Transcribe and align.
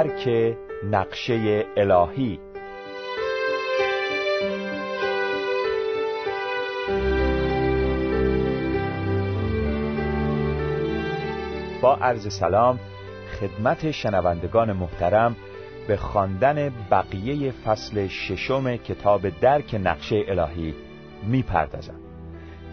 درک 0.00 0.56
نقشه 0.90 1.64
الهی. 1.76 2.38
با 11.82 11.94
عرض 11.94 12.32
سلام 12.32 12.80
خدمت 13.40 13.90
شنوندگان 13.90 14.72
محترم 14.72 15.36
به 15.88 15.96
خواندن 15.96 16.72
بقیه 16.90 17.50
فصل 17.50 18.06
ششم 18.06 18.76
کتاب 18.76 19.40
درک 19.40 19.80
نقشه 19.84 20.22
الهی 20.28 20.74
می‌پردازم. 21.26 22.00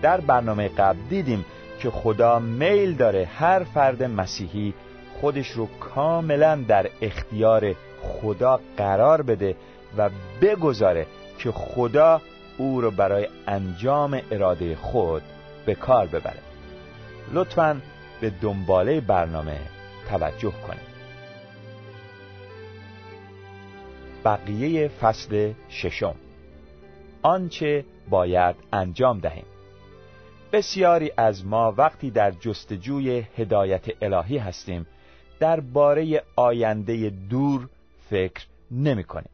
در 0.01 0.21
برنامه 0.21 0.67
قبل 0.67 0.99
دیدیم 1.09 1.45
که 1.79 1.89
خدا 1.89 2.39
میل 2.39 2.95
داره 2.95 3.25
هر 3.25 3.63
فرد 3.63 4.03
مسیحی 4.03 4.73
خودش 5.21 5.51
رو 5.51 5.67
کاملا 5.79 6.55
در 6.67 6.89
اختیار 7.01 7.75
خدا 8.01 8.59
قرار 8.77 9.21
بده 9.21 9.55
و 9.97 10.09
بگذاره 10.41 11.05
که 11.39 11.51
خدا 11.51 12.21
او 12.57 12.81
رو 12.81 12.91
برای 12.91 13.27
انجام 13.47 14.21
اراده 14.31 14.75
خود 14.75 15.21
به 15.65 15.75
کار 15.75 16.07
ببره. 16.07 16.39
لطفا 17.33 17.81
به 18.21 18.29
دنباله 18.29 19.01
برنامه 19.01 19.59
توجه 20.09 20.53
کنید. 20.67 20.87
بقیه 24.25 24.87
فصل 24.87 25.53
ششم. 25.69 26.15
آنچه 27.21 27.85
باید 28.09 28.55
انجام 28.73 29.19
دهیم. 29.19 29.45
بسیاری 30.51 31.11
از 31.17 31.45
ما 31.45 31.73
وقتی 31.77 32.11
در 32.11 32.31
جستجوی 32.31 33.23
هدایت 33.37 33.85
الهی 34.01 34.37
هستیم 34.37 34.85
درباره 35.39 36.23
آینده 36.35 37.09
دور 37.09 37.69
فکر 38.09 38.45
نمی 38.71 39.03
کنیم. 39.03 39.29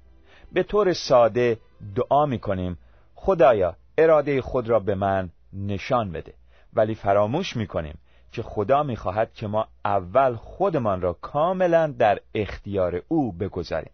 به 0.54 0.64
طور 0.64 0.94
ساده 0.94 1.58
دعا 1.96 2.26
می 2.26 2.40
کنیم 2.40 2.78
خدایا 3.16 3.76
اراده 3.98 4.42
خود 4.42 4.70
را 4.70 4.80
به 4.80 4.96
من 4.96 5.30
نشان 5.54 6.12
بده 6.12 6.34
ولی 6.74 6.96
فراموش 6.96 7.56
می 7.56 7.68
کنیم 7.68 7.98
که 8.32 8.42
خدا 8.42 8.84
می 8.84 8.96
خواهد 8.96 9.34
که 9.34 9.48
ما 9.48 9.68
اول 9.86 10.36
خودمان 10.36 11.02
را 11.02 11.14
کاملا 11.14 11.88
در 11.88 12.20
اختیار 12.36 13.02
او 13.08 13.32
بگذاریم 13.32 13.92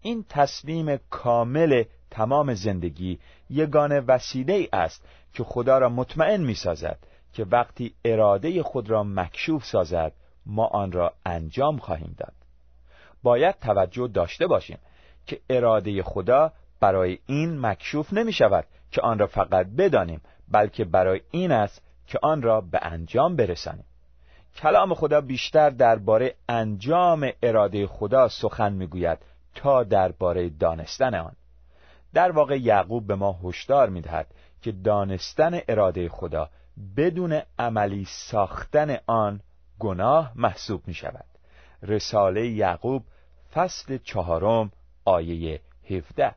این 0.00 0.24
تصمیم 0.28 0.96
کامل 1.10 1.84
تمام 2.10 2.54
زندگی 2.54 3.18
یگانه 3.50 4.00
وسیله 4.00 4.68
است 4.72 5.04
که 5.32 5.44
خدا 5.44 5.78
را 5.78 5.88
مطمئن 5.88 6.40
می 6.40 6.54
سازد 6.54 6.98
که 7.32 7.44
وقتی 7.44 7.94
اراده 8.04 8.62
خود 8.62 8.90
را 8.90 9.04
مکشوف 9.04 9.64
سازد 9.64 10.12
ما 10.46 10.66
آن 10.66 10.92
را 10.92 11.12
انجام 11.26 11.78
خواهیم 11.78 12.14
داد. 12.18 12.32
باید 13.22 13.58
توجه 13.58 14.08
داشته 14.08 14.46
باشیم 14.46 14.78
که 15.26 15.40
اراده 15.50 16.02
خدا 16.02 16.52
برای 16.80 17.18
این 17.26 17.60
مکشوف 17.60 18.12
نمی 18.12 18.32
شود 18.32 18.64
که 18.90 19.00
آن 19.00 19.18
را 19.18 19.26
فقط 19.26 19.66
بدانیم 19.66 20.20
بلکه 20.48 20.84
برای 20.84 21.20
این 21.30 21.52
است 21.52 21.82
که 22.06 22.18
آن 22.22 22.42
را 22.42 22.60
به 22.60 22.78
انجام 22.82 23.36
برسانیم. 23.36 23.84
کلام 24.56 24.94
خدا 24.94 25.20
بیشتر 25.20 25.70
درباره 25.70 26.34
انجام 26.48 27.30
اراده 27.42 27.86
خدا 27.86 28.28
سخن 28.28 28.72
می‌گوید 28.72 29.18
تا 29.54 29.84
درباره 29.84 30.48
دانستن 30.48 31.14
آن. 31.14 31.32
در 32.14 32.30
واقع 32.30 32.56
یعقوب 32.56 33.06
به 33.06 33.14
ما 33.14 33.38
هشدار 33.44 33.88
می‌دهد 33.88 34.26
که 34.62 34.72
دانستن 34.72 35.60
اراده 35.68 36.08
خدا 36.08 36.48
بدون 36.96 37.42
عملی 37.58 38.04
ساختن 38.04 38.96
آن 39.06 39.40
گناه 39.82 40.32
محسوب 40.34 40.82
می 40.86 40.94
شود 40.94 41.24
رساله 41.82 42.46
یعقوب 42.46 43.02
فصل 43.54 43.98
چهارم 44.04 44.72
آیه 45.04 45.60
17 45.90 46.34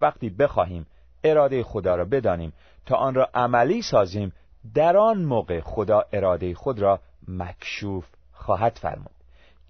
وقتی 0.00 0.30
بخواهیم 0.30 0.86
اراده 1.24 1.62
خدا 1.62 1.94
را 1.94 2.04
بدانیم 2.04 2.52
تا 2.86 2.96
آن 2.96 3.14
را 3.14 3.28
عملی 3.34 3.82
سازیم 3.82 4.32
در 4.74 4.96
آن 4.96 5.24
موقع 5.24 5.60
خدا 5.60 6.04
اراده 6.12 6.54
خود 6.54 6.78
را 6.78 7.00
مکشوف 7.28 8.06
خواهد 8.32 8.78
فرمود. 8.82 9.16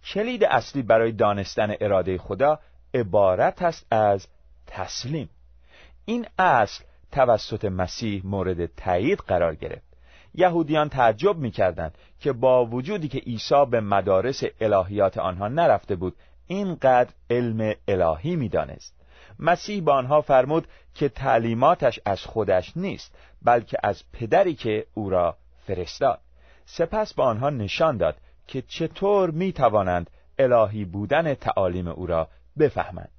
کلید 0.04 0.44
اصلی 0.44 0.82
برای 0.82 1.12
دانستن 1.12 1.74
اراده 1.80 2.18
خدا 2.18 2.58
عبارت 2.94 3.62
است 3.62 3.86
از 3.90 4.26
تسلیم. 4.66 5.28
این 6.04 6.26
اصل 6.38 6.84
توسط 7.12 7.64
مسیح 7.64 8.26
مورد 8.26 8.66
تایید 8.66 9.18
قرار 9.18 9.54
گرفت. 9.54 9.85
یهودیان 10.36 10.88
تعجب 10.88 11.36
می‌کردند 11.36 11.98
که 12.20 12.32
با 12.32 12.66
وجودی 12.66 13.08
که 13.08 13.18
عیسی 13.18 13.64
به 13.70 13.80
مدارس 13.80 14.42
الهیات 14.60 15.18
آنها 15.18 15.48
نرفته 15.48 15.96
بود 15.96 16.16
اینقدر 16.46 17.10
علم 17.30 17.74
الهی 17.88 18.36
می‌دانست. 18.36 18.94
مسیح 19.38 19.82
با 19.82 19.94
آنها 19.94 20.20
فرمود 20.20 20.68
که 20.94 21.08
تعلیماتش 21.08 22.00
از 22.04 22.20
خودش 22.20 22.76
نیست 22.76 23.14
بلکه 23.42 23.78
از 23.82 24.02
پدری 24.12 24.54
که 24.54 24.86
او 24.94 25.10
را 25.10 25.36
فرستاد. 25.66 26.20
سپس 26.66 27.14
به 27.14 27.22
آنها 27.22 27.50
نشان 27.50 27.96
داد 27.96 28.16
که 28.46 28.62
چطور 28.62 29.30
می 29.30 29.52
توانند 29.52 30.10
الهی 30.38 30.84
بودن 30.84 31.34
تعالیم 31.34 31.88
او 31.88 32.06
را 32.06 32.28
بفهمند. 32.58 33.10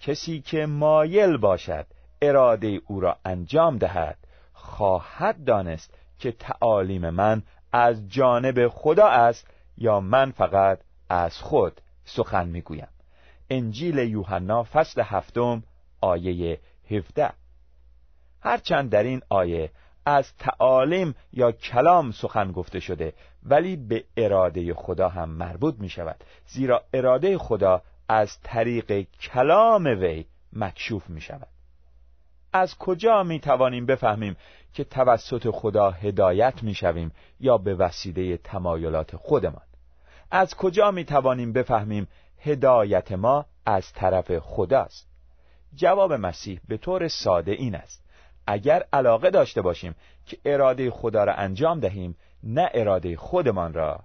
کسی 0.00 0.40
که 0.40 0.66
مایل 0.66 1.36
باشد 1.36 1.86
اراده 2.22 2.80
او 2.86 3.00
را 3.00 3.16
انجام 3.24 3.78
دهد 3.78 4.18
خواهد 4.52 5.44
دانست 5.44 5.94
که 6.24 6.32
تعالیم 6.32 7.10
من 7.10 7.42
از 7.72 8.08
جانب 8.08 8.68
خدا 8.68 9.06
است 9.06 9.46
یا 9.78 10.00
من 10.00 10.30
فقط 10.30 10.80
از 11.08 11.38
خود 11.38 11.80
سخن 12.04 12.48
می‌گویم. 12.48 12.88
انجیل 13.50 13.98
یوحنا 13.98 14.62
فصل 14.62 15.02
هفتم 15.04 15.62
آیه 16.00 16.60
17 16.90 17.30
هرچند 18.40 18.90
در 18.90 19.02
این 19.02 19.22
آیه 19.28 19.70
از 20.06 20.36
تعالیم 20.36 21.14
یا 21.32 21.52
کلام 21.52 22.10
سخن 22.10 22.52
گفته 22.52 22.80
شده 22.80 23.12
ولی 23.42 23.76
به 23.76 24.04
اراده 24.16 24.74
خدا 24.74 25.08
هم 25.08 25.28
مربوط 25.28 25.74
می 25.78 25.88
شود 25.88 26.24
زیرا 26.46 26.84
اراده 26.94 27.38
خدا 27.38 27.82
از 28.08 28.40
طریق 28.42 29.06
کلام 29.20 29.86
وی 29.86 30.24
مکشوف 30.52 31.10
می 31.10 31.20
شود 31.20 31.53
از 32.56 32.78
کجا 32.78 33.22
می 33.22 33.40
توانیم 33.40 33.86
بفهمیم 33.86 34.36
که 34.74 34.84
توسط 34.84 35.50
خدا 35.50 35.90
هدایت 35.90 36.62
می 36.62 36.74
شویم 36.74 37.12
یا 37.40 37.58
به 37.58 37.74
وسیله 37.74 38.36
تمایلات 38.36 39.16
خودمان؟ 39.16 39.62
از 40.30 40.54
کجا 40.54 40.90
می 40.90 41.04
توانیم 41.04 41.52
بفهمیم 41.52 42.08
هدایت 42.38 43.12
ما 43.12 43.46
از 43.66 43.92
طرف 43.92 44.38
خداست؟ 44.38 45.08
جواب 45.74 46.12
مسیح 46.12 46.60
به 46.68 46.76
طور 46.76 47.08
ساده 47.08 47.52
این 47.52 47.74
است. 47.74 48.04
اگر 48.46 48.84
علاقه 48.92 49.30
داشته 49.30 49.62
باشیم 49.62 49.94
که 50.26 50.38
اراده 50.44 50.90
خدا 50.90 51.24
را 51.24 51.34
انجام 51.34 51.80
دهیم 51.80 52.16
نه 52.42 52.70
اراده 52.74 53.16
خودمان 53.16 53.72
را 53.72 54.00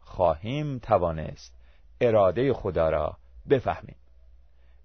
خواهیم 0.00 0.78
توانست 0.78 1.54
اراده 2.00 2.52
خدا 2.52 2.90
را 2.90 3.16
بفهمیم. 3.50 3.96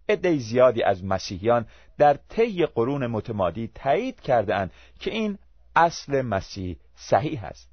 عده 0.09 0.37
زیادی 0.37 0.83
از 0.83 1.03
مسیحیان 1.03 1.65
در 1.97 2.13
طی 2.29 2.65
قرون 2.65 3.07
متمادی 3.07 3.71
تایید 3.75 4.21
کردهاند 4.21 4.71
که 4.99 5.11
این 5.11 5.37
اصل 5.75 6.21
مسیح 6.21 6.77
صحیح 6.95 7.43
است. 7.43 7.69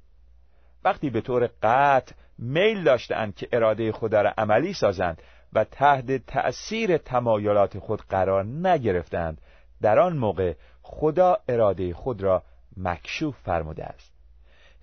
وقتی 0.83 1.09
به 1.09 1.21
طور 1.21 1.49
قطع 1.63 2.15
میل 2.37 2.83
داشتند 2.83 3.35
که 3.35 3.47
اراده 3.51 3.91
خدا 3.91 4.21
را 4.21 4.33
عملی 4.37 4.73
سازند 4.73 5.21
و 5.53 5.63
تحت 5.63 6.25
تأثیر 6.25 6.97
تمایلات 6.97 7.79
خود 7.79 8.01
قرار 8.01 8.45
نگرفتند 8.45 9.41
در 9.81 9.99
آن 9.99 10.17
موقع 10.17 10.53
خدا 10.81 11.37
اراده 11.49 11.93
خود 11.93 12.21
را 12.23 12.43
مکشوف 12.77 13.37
فرموده 13.43 13.85
است. 13.85 14.13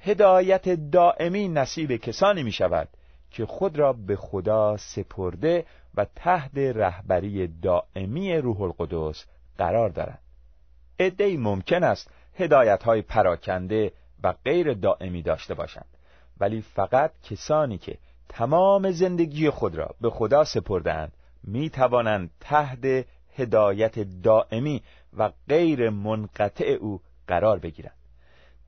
هدایت 0.00 0.68
دائمی 0.68 1.48
نصیب 1.48 1.96
کسانی 1.96 2.42
می 2.42 2.52
شود 2.52 2.88
که 3.34 3.46
خود 3.46 3.78
را 3.78 3.92
به 3.92 4.16
خدا 4.16 4.76
سپرده 4.76 5.66
و 5.94 6.06
تحت 6.16 6.58
رهبری 6.58 7.46
دائمی 7.46 8.36
روح 8.36 8.62
القدس 8.62 9.24
قرار 9.58 9.88
دارند 9.88 10.18
عدهای 11.00 11.36
ممکن 11.36 11.84
است 11.84 12.10
هدایت 12.34 12.82
های 12.82 13.02
پراکنده 13.02 13.92
و 14.22 14.34
غیر 14.44 14.74
دائمی 14.74 15.22
داشته 15.22 15.54
باشند 15.54 15.86
ولی 16.40 16.62
فقط 16.62 17.12
کسانی 17.22 17.78
که 17.78 17.98
تمام 18.28 18.90
زندگی 18.90 19.50
خود 19.50 19.74
را 19.74 19.94
به 20.00 20.10
خدا 20.10 20.44
سپردند 20.44 21.12
می 21.44 21.70
توانند 21.70 22.30
تحت 22.40 23.06
هدایت 23.36 23.98
دائمی 24.22 24.82
و 25.16 25.32
غیر 25.48 25.90
منقطع 25.90 26.76
او 26.80 27.00
قرار 27.26 27.58
بگیرند. 27.58 27.96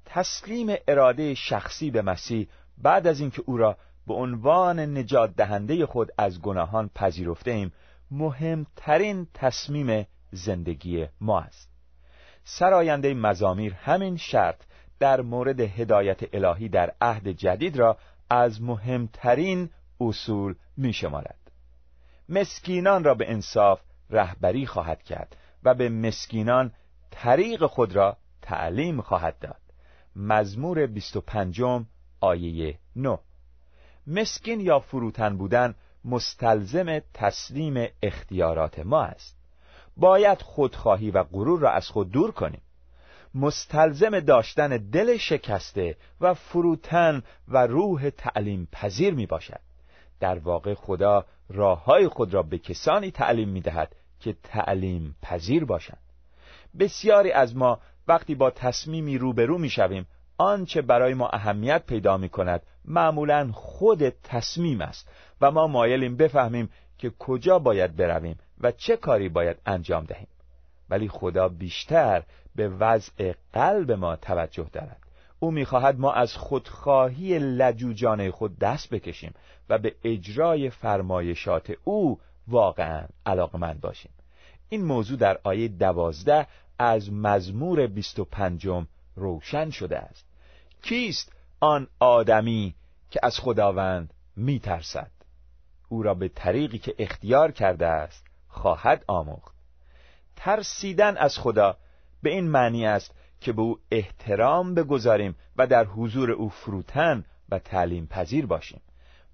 تسلیم 0.05 0.77
اراده 0.89 1.35
شخصی 1.35 1.91
به 1.91 2.03
مسیح 2.03 2.49
بعد 2.79 3.07
از 3.07 3.21
اینکه 3.21 3.43
او 3.47 3.57
را 3.57 3.77
به 4.07 4.15
عنوان 4.15 4.81
نجات 4.99 5.37
دهنده 5.37 5.87
خود 5.87 6.13
از 6.19 6.41
گناهان 6.41 6.91
پذیرفته 6.95 7.51
ایم 7.51 7.73
مهمترین 8.11 9.27
تصمیم 9.35 10.07
زندگی 10.33 11.07
ما 11.21 11.41
است. 11.41 11.71
سراینده 12.45 13.15
مزامیر 13.15 13.75
همین 13.75 14.17
شرط 14.17 14.63
در 14.99 15.21
مورد 15.21 15.61
هدایت 15.61 16.35
الهی 16.35 16.69
در 16.69 16.95
عهد 17.01 17.29
جدید 17.29 17.77
را 17.77 17.99
از 18.31 18.63
مهمترین 18.63 19.71
اصول 20.01 20.55
می 20.77 20.93
شمارد. 20.93 21.51
مسکینان 22.29 23.05
را 23.05 23.15
به 23.15 23.31
انصاف 23.31 23.81
رهبری 24.11 24.67
خواهد 24.67 25.03
کرد 25.03 25.37
و 25.65 25.75
به 25.75 25.89
مسکینان 25.89 26.73
طریق 27.11 27.67
خود 27.67 27.97
را 27.97 28.17
تعلیم 28.43 29.01
خواهد 29.01 29.39
داد. 29.39 29.61
مزمور 30.17 30.87
25 30.87 31.63
آیه 32.21 32.79
9 32.97 33.19
مسکین 34.07 34.61
یا 34.61 34.79
فروتن 34.79 35.37
بودن 35.37 35.75
مستلزم 36.05 36.99
تسلیم 37.15 37.89
اختیارات 38.03 38.79
ما 38.79 39.03
است. 39.03 39.37
باید 39.97 40.43
خودخواهی 40.43 41.11
و 41.11 41.23
غرور 41.23 41.61
را 41.61 41.71
از 41.71 41.89
خود 41.89 42.11
دور 42.11 42.31
کنیم. 42.31 42.61
مستلزم 43.35 44.21
داشتن 44.21 44.69
دل 44.69 45.17
شکسته 45.17 45.97
و 46.21 46.35
فروتن 46.35 47.23
و 47.49 47.67
روح 47.67 48.11
تعلیم 48.11 48.69
پذیر 48.73 49.15
می 49.15 49.27
باشد. 49.27 49.61
در 50.21 50.39
واقع 50.39 50.75
خدا 50.75 51.25
راه 51.49 51.85
های 51.85 52.09
خود 52.09 52.35
را 52.35 52.43
به 52.43 52.59
کسانی 52.59 53.11
تعلیم 53.11 53.49
می 53.49 53.61
دهد 53.61 53.97
که 54.21 54.37
تعلیم 54.43 55.17
پذیر 55.23 55.65
باشند. 55.65 55.99
بسیاری 56.79 57.33
از 57.33 57.57
ما 57.57 57.81
وقتی 58.09 58.35
با 58.35 58.51
تصمیمی 58.51 59.19
روبرو 59.19 59.59
می 59.59 59.71
شویم 59.71 60.07
آنچه 60.39 60.83
برای 60.83 61.15
ما 61.15 61.29
اهمیت 61.29 61.87
پیدا 61.87 62.17
می 62.17 62.29
کند 62.29 62.63
معمولا 62.87 63.51
خود 63.53 64.09
تصمیم 64.09 64.81
است 64.81 65.09
و 65.41 65.51
ما 65.51 65.67
مایلیم 65.67 66.17
بفهمیم 66.17 66.71
که 66.99 67.11
کجا 67.19 67.59
باید 67.59 67.97
برویم 67.97 68.39
و 68.61 68.73
چه 68.73 68.97
کاری 68.97 69.29
باید 69.29 69.57
انجام 69.67 70.05
دهیم. 70.05 70.29
ولی 70.91 71.09
خدا 71.09 71.49
بیشتر 71.49 72.23
به 72.55 72.69
وضع 72.69 73.33
قلب 73.53 73.93
ما 73.93 74.17
توجه 74.17 74.67
دارد. 74.73 74.99
او 75.39 75.51
می‌خواهد 75.51 75.99
ما 75.99 76.13
از 76.13 76.35
خودخواهی 76.35 77.39
لجوجانه 77.39 78.31
خود 78.31 78.59
دست 78.59 78.91
بکشیم 78.91 79.35
و 79.69 79.79
به 79.79 79.95
اجرای 80.05 80.71
فرمایشات 80.71 81.73
او 81.85 82.21
واقعا 82.49 83.07
علاقمند 83.27 83.81
باشیم. 83.81 84.13
این 84.69 84.85
موضوع 84.85 85.19
در 85.19 85.39
آیه 85.45 85.69
دوازده 85.69 86.47
از 86.79 87.13
مزمور 87.13 87.87
بیست 87.87 88.19
و 88.19 88.25
پنجم 88.25 88.87
روشن 89.17 89.71
شده 89.71 89.99
است. 89.99 90.25
کیست 90.83 91.33
آن 91.67 91.87
آدمی 92.01 92.75
که 93.11 93.21
از 93.23 93.39
خداوند 93.39 94.15
میترسد. 94.37 95.11
او 95.89 96.03
را 96.03 96.15
به 96.15 96.29
طریقی 96.29 96.79
که 96.79 96.95
اختیار 96.99 97.53
کرده 97.53 97.87
است 97.87 98.25
خواهد 98.49 99.05
آموخت. 99.09 99.55
ترسیدن 100.37 101.17
از 101.17 101.39
خدا 101.39 101.77
به 102.23 102.31
این 102.31 102.49
معنی 102.49 102.87
است 102.87 103.15
که 103.41 103.53
به 103.53 103.63
او 103.63 103.79
احترام 103.91 104.75
بگذاریم 104.75 105.37
و 105.57 105.67
در 105.67 105.85
حضور 105.85 106.31
او 106.31 106.49
فروتن 106.49 107.25
و 107.49 107.59
تعلیم 107.59 108.07
پذیر 108.07 108.47
باشیم. 108.47 108.81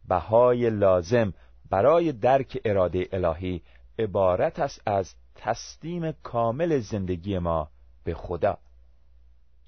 بهای 0.09 0.71
لازم 0.71 1.33
برای 1.71 2.13
درک 2.13 2.61
اراده 2.65 3.09
الهی 3.13 3.63
عبارت 3.99 4.59
است 4.59 4.83
از 4.87 5.15
تسلیم 5.35 6.13
کامل 6.13 6.79
زندگی 6.79 7.39
ما 7.39 7.71
به 8.05 8.15
خدا. 8.15 8.59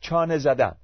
چانه 0.00 0.38
زدن. 0.38 0.76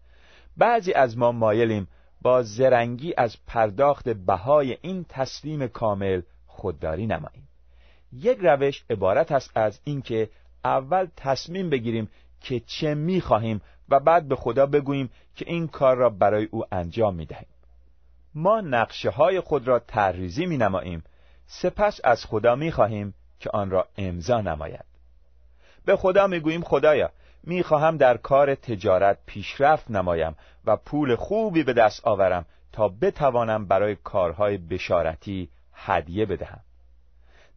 بعضی 0.61 0.93
از 0.93 1.19
ما 1.19 1.33
مایلیم 1.33 1.89
با 2.23 2.43
زرنگی 2.43 3.15
از 3.17 3.37
پرداخت 3.47 4.09
بهای 4.09 4.79
این 4.83 5.07
تسلیم 5.09 5.67
کامل 5.67 6.23
خودداری 6.47 7.07
نماییم. 7.07 7.49
یک 8.13 8.39
روش 8.43 8.85
عبارت 8.91 9.33
است 9.33 9.51
از 9.55 9.81
اینکه 9.85 10.31
اول 10.65 11.07
تصمیم 11.17 11.71
بگیریم 11.71 12.09
که 12.41 12.61
چه 12.61 12.95
می‌خواهیم 12.95 13.61
و 13.89 14.01
بعد 14.01 14.29
به 14.29 14.37
خدا 14.37 14.67
بگوییم 14.67 15.11
که 15.37 15.45
این 15.49 15.69
کار 15.69 15.97
را 15.97 16.11
برای 16.11 16.49
او 16.51 16.65
انجام 16.73 17.15
می‌دهیم. 17.15 17.49
ما 18.35 18.61
نقشه 18.61 19.11
های 19.11 19.41
خود 19.41 19.69
را 19.69 19.79
تحریزی 19.79 20.47
می 20.47 20.57
نماییم 20.57 21.05
سپس 21.47 22.01
از 22.05 22.25
خدا 22.25 22.55
می 22.55 22.73
خواهیم 22.73 23.15
که 23.39 23.51
آن 23.51 23.71
را 23.71 23.89
امضا 23.97 24.41
نماید. 24.41 24.85
به 25.85 25.97
خدا 25.97 26.27
می 26.27 26.41
گوییم 26.41 26.63
خدایا 26.63 27.11
می 27.45 27.63
خواهم 27.63 27.97
در 27.97 28.17
کار 28.17 28.55
تجارت 28.55 29.19
پیشرفت 29.27 29.91
نمایم 29.91 30.37
و 30.65 30.77
پول 30.77 31.17
خوبی 31.17 31.63
به 31.63 31.73
دست 31.73 32.07
آورم 32.07 32.47
تا 32.73 32.89
بتوانم 32.89 33.67
برای 33.67 33.97
کارهای 33.97 34.59
بشارتی 34.59 35.51
هدیه 35.75 36.27
بدهم. 36.27 36.61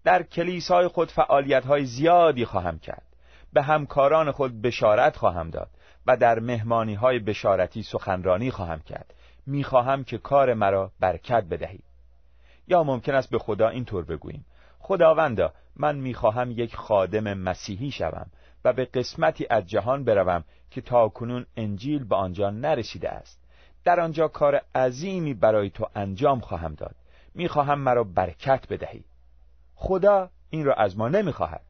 در 0.04 0.24
کلیسای 0.24 0.88
خود 0.88 1.12
فعالیت 1.12 1.66
های 1.66 1.86
زیادی 1.86 2.46
خواهم 2.46 2.80
کرد. 2.80 3.04
به 3.54 3.62
همکاران 3.62 4.32
خود 4.32 4.62
بشارت 4.62 5.18
خواهم 5.18 5.50
داد 5.50 5.70
و 6.08 6.18
در 6.18 6.40
مهمانی 6.40 6.94
های 6.94 7.20
بشارتی 7.20 7.84
سخنرانی 7.84 8.52
خواهم 8.52 8.80
کرد. 8.80 9.14
می‌خواهم 9.46 10.04
که 10.04 10.18
کار 10.18 10.54
مرا 10.54 10.92
برکت 11.00 11.44
بدهی 11.44 11.80
یا 12.68 12.84
ممکن 12.84 13.16
است 13.16 13.30
به 13.30 13.40
خدا 13.40 13.70
اینطور 13.70 14.06
بگوییم. 14.06 14.46
خداوندا 14.80 15.54
من 15.76 15.96
می‌خواهم 15.96 16.52
یک 16.52 16.76
خادم 16.76 17.34
مسیحی 17.34 17.92
شوم 17.92 18.32
و 18.66 18.74
به 18.74 18.86
قسمتی 18.86 19.48
از 19.50 19.66
جهان 19.66 20.04
بروم 20.04 20.44
که 20.72 20.82
تا 20.82 21.10
کنون 21.10 21.46
انجیل 21.58 22.04
به 22.04 22.16
آنجا 22.16 22.50
نرسیده 22.50 23.10
است. 23.10 23.44
در 23.84 24.00
آنجا 24.00 24.28
کار 24.28 24.62
عظیمی 24.76 25.34
برای 25.34 25.70
تو 25.70 25.90
انجام 25.96 26.40
خواهم 26.40 26.74
داد. 26.74 26.96
می‌خواهم 27.36 27.80
مرا 27.80 28.04
برکت 28.04 28.68
بدهی. 28.70 29.04
خدا 29.76 30.30
این 30.50 30.66
را 30.66 30.74
از 30.74 30.98
ما 30.98 31.10
نمی‌خواهد 31.10 31.64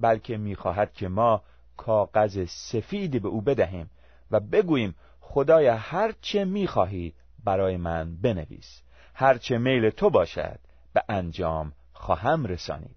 بلکه 0.00 0.36
می‌خواهد 0.36 0.92
که 0.92 1.08
ما 1.08 1.42
کاغذ 1.76 2.44
سفیدی 2.48 3.18
به 3.18 3.28
او 3.28 3.40
بدهیم 3.40 3.90
و 4.30 4.40
بگوییم 4.40 4.94
خدایا 5.20 5.76
هر 5.76 6.12
چه 6.20 6.44
می‌خواهی 6.44 7.14
برای 7.44 7.76
من 7.76 8.16
بنویس. 8.16 8.82
هر 9.14 9.38
چه 9.38 9.58
میل 9.58 9.90
تو 9.90 10.10
باشد 10.10 10.58
به 10.92 11.02
انجام 11.08 11.72
خواهم 11.92 12.46
رسانید. 12.46 12.96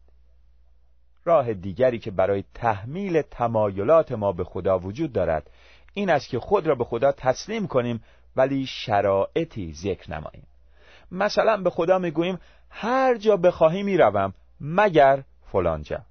راه 1.26 1.54
دیگری 1.54 2.00
که 2.00 2.12
برای 2.12 2.44
تحمیل 2.54 3.22
تمایلات 3.22 4.12
ما 4.12 4.32
به 4.32 4.44
خدا 4.44 4.80
وجود 4.80 5.14
دارد 5.14 5.50
این 5.94 6.10
است 6.10 6.30
که 6.30 6.40
خود 6.40 6.68
را 6.68 6.76
به 6.76 6.84
خدا 6.84 7.12
تسلیم 7.12 7.68
کنیم 7.68 8.04
ولی 8.36 8.66
شرایطی 8.66 9.74
ذکر 9.74 10.12
نماییم. 10.12 10.48
مثلا 11.12 11.58
به 11.58 11.70
خدا 11.70 12.00
می‌گوییم 12.00 12.40
هر 12.70 13.18
جا 13.18 13.38
بخواهی 13.38 13.84
می‌روم 13.84 14.34
مگر 14.62 15.24
فلانجا 15.52 16.02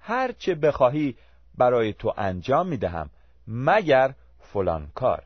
هر 0.00 0.32
چه 0.32 0.54
بخواهی 0.54 1.16
برای 1.58 1.92
تو 1.92 2.14
انجام 2.16 2.68
می‌دهم 2.68 3.10
مگر 3.48 4.14
فلان 4.40 4.88
کار. 4.94 5.22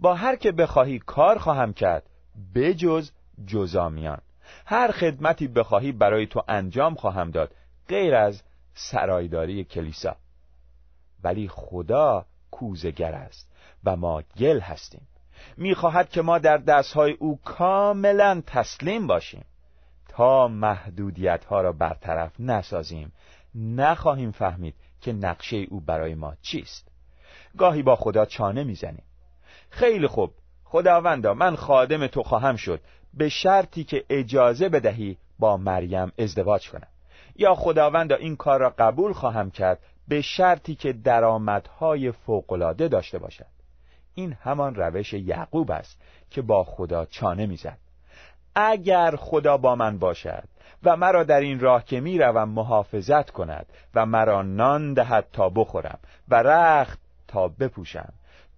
با 0.00 0.14
هر 0.14 0.36
که 0.36 0.52
بخواهی 0.52 0.98
کار 0.98 1.38
خواهم 1.38 1.72
کرد 1.72 2.02
بجز 2.54 3.10
جزامیان. 3.46 4.18
هر 4.66 4.90
خدمتی 4.90 5.48
بخواهی 5.48 5.92
برای 5.92 6.26
تو 6.26 6.42
انجام 6.48 6.94
خواهم 6.94 7.30
داد 7.30 7.54
غیر 7.88 8.14
از 8.14 8.42
سرایداری 8.74 9.64
کلیسا. 9.64 10.16
ولی 11.24 11.48
خدا 11.48 12.26
کوزگر 12.50 13.14
است 13.14 13.52
و 13.84 13.96
ما 13.96 14.22
گل 14.38 14.60
هستیم. 14.60 15.08
می‌خواهد 15.56 16.10
که 16.10 16.22
ما 16.22 16.38
در 16.38 16.56
دستهای 16.56 17.12
او 17.12 17.40
کاملا 17.44 18.42
تسلیم 18.46 19.06
باشیم. 19.06 19.44
تا 20.08 20.48
محدودیت 20.48 21.44
ها 21.44 21.60
را 21.60 21.72
برطرف 21.72 22.40
نسازیم 22.40 23.12
نخواهیم 23.54 24.30
فهمید 24.30 24.74
که 25.00 25.12
نقشه 25.12 25.56
او 25.56 25.80
برای 25.80 26.14
ما 26.14 26.34
چیست. 26.42 26.88
گاهی 27.58 27.82
با 27.82 27.96
خدا 27.96 28.24
چانه 28.24 28.64
می‌زنیم. 28.64 29.04
خیلی 29.70 30.06
خوب. 30.06 30.32
خداوندا 30.64 31.34
من 31.34 31.56
خادم 31.56 32.06
تو 32.06 32.22
خواهم 32.22 32.56
شد. 32.56 32.80
به 33.14 33.28
شرطی 33.28 33.84
که 33.84 34.04
اجازه 34.10 34.68
بدهی 34.68 35.18
با 35.38 35.56
مریم 35.56 36.12
ازدواج 36.18 36.70
کنم. 36.70 36.88
یا 37.38 37.54
خداوندا 37.54 38.16
این 38.16 38.36
کار 38.36 38.60
را 38.60 38.74
قبول 38.78 39.12
خواهم 39.12 39.50
کرد 39.50 39.78
به 40.08 40.20
شرطی 40.20 40.74
که 40.74 40.92
درآمدهای 40.92 42.12
فوقالعاده 42.12 42.88
داشته 42.88 43.18
باشد. 43.18 43.46
این 44.14 44.32
همان 44.32 44.74
روش 44.74 45.12
یعقوب 45.12 45.70
است 45.70 46.00
که 46.30 46.42
با 46.42 46.64
خدا 46.64 47.04
چانه 47.04 47.46
می‌زد. 47.46 47.78
اگر 48.54 49.16
خدا 49.16 49.56
با 49.56 49.74
من 49.74 49.98
باشد 49.98 50.48
و 50.82 50.96
مرا 50.96 51.24
در 51.24 51.40
این 51.40 51.60
راه 51.60 51.84
که 51.84 52.00
می‌روم 52.00 52.48
محافظت 52.48 53.30
کند 53.30 53.66
و 53.94 54.06
مرا 54.06 54.42
نان 54.42 54.94
دهد 54.94 55.26
تا 55.32 55.48
بخورم 55.48 55.98
و 56.28 56.42
رخت 56.42 56.98
تا 57.28 57.48
بپوشم 57.48 58.12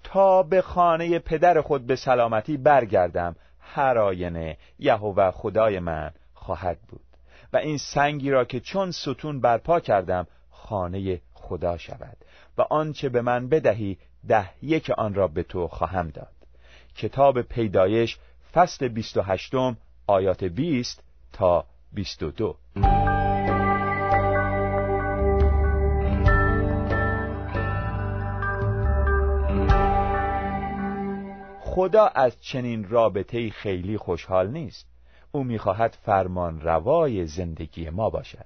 تا 0.04 0.42
به 0.42 0.62
خانه 0.62 1.18
پدر 1.18 1.60
خود 1.60 1.86
به 1.86 1.96
سلامتی 1.96 2.56
برگردم 2.56 3.36
هر 3.60 3.98
آینه 3.98 4.56
یهوه 4.78 5.30
خدای 5.30 5.78
من 5.78 6.10
خواهد 6.34 6.78
بود. 6.88 7.07
و 7.52 7.56
این 7.56 7.78
سنگی 7.78 8.30
را 8.30 8.44
که 8.44 8.60
چون 8.60 8.90
ستون 8.90 9.40
برپا 9.40 9.80
کردم 9.80 10.26
خانه 10.50 11.20
خدا 11.34 11.78
شود 11.78 12.16
و 12.58 12.62
آنچه 12.62 13.08
به 13.08 13.22
من 13.22 13.48
بدهی 13.48 13.98
ده 14.28 14.50
یک 14.62 14.90
آن 14.90 15.14
را 15.14 15.28
به 15.28 15.42
تو 15.42 15.68
خواهم 15.68 16.08
داد. 16.08 16.32
کتاب 16.96 17.42
پیدایش 17.42 18.18
فصل 18.52 18.88
28 18.88 19.54
آیات 20.06 20.44
20 20.44 21.02
تا 21.32 21.64
22 21.92 22.56
خدا 31.60 32.06
از 32.06 32.40
چنین 32.40 32.88
رابطه 32.88 33.50
خیلی 33.50 33.96
خوشحال 33.96 34.50
نیست. 34.50 34.87
او 35.32 35.44
می‌خواهد 35.44 35.98
فرمان 36.02 36.60
روای 36.60 37.26
زندگی 37.26 37.90
ما 37.90 38.10
باشد. 38.10 38.44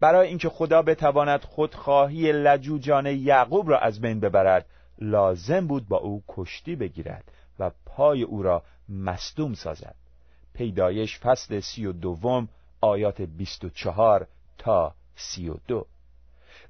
برای 0.00 0.28
اینکه 0.28 0.48
خدا 0.48 0.82
بتواند 0.82 1.44
خودخواهی 1.44 2.32
لجوجانه 2.32 3.14
یعقوب 3.14 3.70
را 3.70 3.78
از 3.78 4.00
بین 4.00 4.20
ببرد 4.20 4.66
لازم 4.98 5.66
بود 5.66 5.88
با 5.88 5.96
او 5.96 6.22
کشتی 6.28 6.76
بگیرد 6.76 7.24
و 7.58 7.70
پای 7.86 8.22
او 8.22 8.42
را 8.42 8.62
مصدوم 8.88 9.54
سازد. 9.54 9.94
پیدایش 10.54 11.18
فصل 11.18 11.60
سی 11.60 11.86
و 11.86 11.92
دوم 11.92 12.48
آیات 12.80 13.22
بیست 13.22 13.64
و 13.64 13.68
چهار 13.68 14.26
تا 14.58 14.94
سی 15.16 15.48
و 15.48 15.54
دو. 15.68 15.86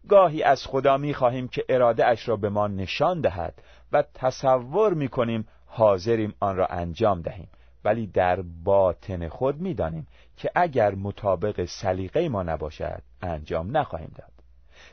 گاهی 0.08 0.42
از 0.42 0.66
خدا 0.66 0.96
می 0.96 1.14
خواهیم 1.14 1.48
که 1.48 1.64
اراده 1.68 2.06
اش 2.06 2.28
را 2.28 2.36
به 2.36 2.48
ما 2.48 2.66
نشان 2.66 3.20
دهد 3.20 3.62
و 3.92 4.04
تصور 4.14 4.94
می 4.94 5.08
کنیم 5.08 5.48
حاضریم 5.66 6.34
آن 6.40 6.56
را 6.56 6.66
انجام 6.66 7.22
دهیم. 7.22 7.48
ولی 7.84 8.06
در 8.06 8.42
باطن 8.64 9.28
خود 9.28 9.60
می 9.60 9.74
دانیم 9.74 10.06
که 10.36 10.50
اگر 10.54 10.94
مطابق 10.94 11.64
سلیقه 11.64 12.28
ما 12.28 12.42
نباشد 12.42 13.02
انجام 13.22 13.76
نخواهیم 13.76 14.12
داد. 14.18 14.30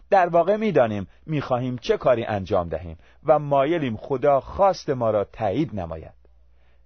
در 0.10 0.28
واقع 0.28 0.56
می‌دانیم 0.56 1.08
می‌خواهیم 1.26 1.78
چه 1.78 1.98
کاری 1.98 2.24
انجام 2.24 2.70
دهیم 2.70 2.98
و 3.26 3.40
مایلیم 3.40 3.98
خدا 3.98 4.40
خواست 4.40 4.90
ما 4.90 5.12
را 5.12 5.24
تایید 5.24 5.80
نماید. 5.80 6.14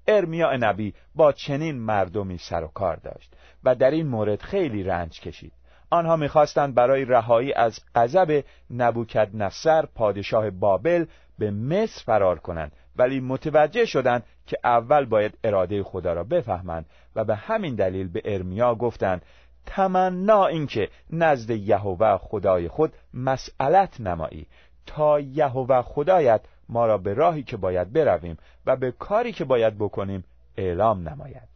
ارمیا 0.07 0.57
نبی 0.57 0.93
با 1.15 1.31
چنین 1.31 1.77
مردمی 1.79 2.37
سر 2.37 2.63
و 2.63 2.67
کار 2.67 2.95
داشت 2.95 3.33
و 3.63 3.75
در 3.75 3.91
این 3.91 4.07
مورد 4.07 4.41
خیلی 4.41 4.83
رنج 4.83 5.19
کشید. 5.19 5.53
آنها 5.89 6.15
می‌خواستند 6.15 6.75
برای 6.75 7.05
رهایی 7.05 7.53
از 7.53 7.79
غضب 7.95 8.43
نبوکد 8.71 9.29
نصر 9.33 9.85
پادشاه 9.85 10.49
بابل 10.49 11.05
به 11.39 11.51
مصر 11.51 12.03
فرار 12.05 12.39
کنند. 12.39 12.71
ولی 12.95 13.19
متوجه 13.19 13.85
شدند 13.85 14.23
که 14.47 14.57
اول 14.63 15.05
باید 15.05 15.37
اراده 15.43 15.83
خدا 15.83 16.13
را 16.13 16.23
بفهمند 16.23 16.85
و 17.15 17.23
به 17.23 17.35
همین 17.35 17.75
دلیل 17.75 18.07
به 18.07 18.21
ارمیا 18.25 18.75
گفتند 18.75 19.21
تمنا 19.65 20.45
اینکه 20.45 20.89
نزد 21.09 21.49
یهوه 21.49 22.17
خدای 22.17 22.67
خود 22.67 22.93
مسئلت 23.13 24.01
نمایی. 24.01 24.47
تا 24.85 25.19
یهوه 25.19 25.81
خدایت 25.81 26.41
ما 26.69 26.85
را 26.85 26.97
به 26.97 27.13
راهی 27.13 27.43
که 27.43 27.57
باید 27.57 27.93
برویم 27.93 28.37
و 28.65 28.75
به 28.75 28.91
کاری 28.91 29.31
که 29.31 29.45
باید 29.45 29.77
بکنیم 29.77 30.23
اعلام 30.57 31.09
نماید. 31.09 31.49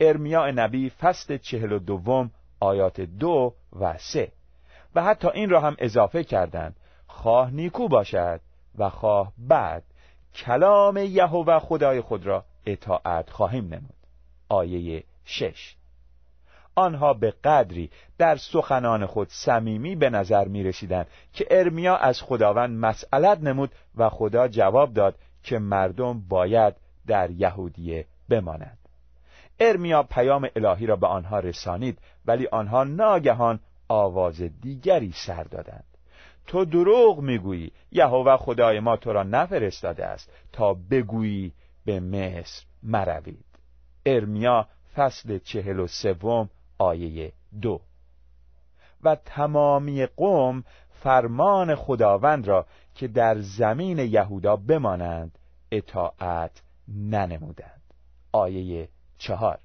ارمیا 0.00 0.50
نبی 0.50 0.90
فصل 0.90 1.36
چهل 1.36 1.72
و 1.72 1.78
دوم 1.78 2.30
آیات 2.60 3.00
دو 3.00 3.54
و 3.80 3.94
سه. 3.98 4.32
و 4.94 5.02
حتی 5.02 5.28
این 5.28 5.50
را 5.50 5.60
هم 5.60 5.76
اضافه 5.78 6.24
کردند. 6.24 6.76
خواه 7.06 7.50
نیکو 7.50 7.88
باشد. 7.88 8.40
و 8.78 8.90
خواه 8.90 9.32
بد 9.50 9.82
کلام 10.34 10.96
یهوه 10.96 11.58
خدای 11.58 12.00
خود 12.00 12.26
را 12.26 12.44
اطاعت 12.66 13.30
خواهیم 13.30 13.64
نمود. 13.64 13.94
آیه 14.48 15.04
شش. 15.24 15.76
آنها 16.74 17.14
به 17.14 17.30
قدری 17.44 17.90
در 18.18 18.36
سخنان 18.36 19.06
خود 19.06 19.28
صمیمی 19.30 19.96
به 19.96 20.10
نظر 20.10 20.48
می 20.48 20.62
رسیدن 20.62 21.06
که 21.32 21.46
ارمیا 21.50 21.96
از 21.96 22.22
خداوند 22.22 22.78
مسئلت 22.78 23.40
نمود 23.40 23.70
و 23.96 24.08
خدا 24.08 24.48
جواب 24.48 24.92
داد 24.92 25.14
که 25.42 25.58
مردم 25.58 26.20
باید 26.28 26.74
در 27.06 27.30
یهودیه 27.30 28.06
بمانند. 28.28 28.78
ارمیا 29.60 30.02
پیام 30.02 30.48
الهی 30.56 30.86
را 30.86 30.96
به 30.96 31.06
آنها 31.06 31.38
رسانید 31.38 31.98
ولی 32.26 32.46
آنها 32.46 32.84
ناگهان 32.84 33.60
آواز 33.88 34.42
دیگری 34.42 35.12
سر 35.26 35.42
دادند. 35.42 35.93
تو 36.46 36.64
دروغ 36.64 37.20
می‌گویی. 37.20 37.72
یهوه 37.92 38.36
خدای 38.36 38.80
ما 38.80 38.96
تو 38.96 39.12
را 39.12 39.22
نفرستاده 39.22 40.06
است 40.06 40.32
تا 40.52 40.74
بگویی 40.90 41.52
به 41.84 42.00
مصر 42.00 42.64
مروید. 42.82 43.44
ارمیا 44.06 44.68
فصل 44.94 45.38
چهل 45.38 45.80
و 45.80 45.86
سوم 45.86 46.50
آیه 46.78 47.32
دو. 47.60 47.80
و 49.02 49.14
تمامی 49.14 50.06
قوم 50.06 50.64
فرمان 50.90 51.74
خداوند 51.74 52.48
را 52.48 52.66
که 52.94 53.08
در 53.08 53.40
زمین 53.40 53.98
یهودا 53.98 54.56
بمانند 54.56 55.38
اطاعت 55.72 56.62
ننمودند. 56.88 57.82
آیه 58.32 58.88
چهار. 59.18 59.58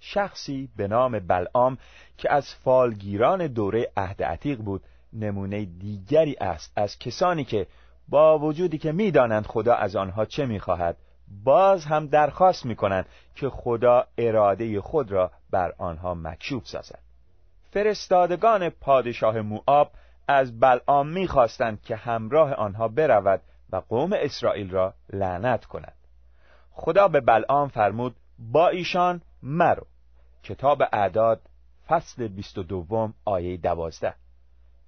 شخصی 0.00 0.68
به 0.76 0.88
نام 0.88 1.18
بلعام 1.18 1.78
که 2.18 2.32
از 2.32 2.54
فالگیران 2.54 3.46
دوره 3.46 3.92
عهد 3.96 4.22
عتیق 4.22 4.58
بود 4.58 4.82
نمونه 5.16 5.64
دیگری 5.64 6.36
است 6.40 6.72
از 6.76 6.98
کسانی 6.98 7.44
که 7.44 7.66
با 8.08 8.38
وجودی 8.38 8.78
که 8.78 8.92
می‌دانند 8.92 9.46
خدا 9.46 9.74
از 9.74 9.96
آنها 9.96 10.24
چه 10.24 10.46
می‌خواهد 10.46 10.96
باز 11.44 11.84
هم 11.84 12.06
درخواست 12.06 12.66
می‌کنند 12.66 13.06
که 13.34 13.48
خدا 13.48 14.06
اراده 14.18 14.80
خود 14.80 15.12
را 15.12 15.30
بر 15.50 15.72
آنها 15.78 16.14
مکشوف 16.14 16.66
سازد. 16.66 16.98
فرستادگان 17.70 18.70
پادشاه 18.70 19.40
موآب 19.40 19.90
از 20.28 20.60
بلعام 20.60 21.08
می‌خواستند 21.08 21.82
که 21.82 21.96
همراه 21.96 22.52
آنها 22.52 22.88
برود 22.88 23.40
و 23.72 23.76
قوم 23.76 24.10
اسرائیل 24.12 24.70
را 24.70 24.94
لعنت 25.12 25.64
کند. 25.64 25.96
خدا 26.70 27.08
به 27.08 27.20
بلعام 27.20 27.68
فرمود 27.68 28.16
با 28.38 28.68
ایشان 28.68 29.22
مرو. 29.42 29.86
کتاب 30.42 30.82
اعداد 30.92 31.40
فصل 31.88 32.28
بیست 32.28 32.58
و 32.58 32.62
دوم 32.62 33.14
آیه 33.24 33.56
دوازده. 33.56 34.14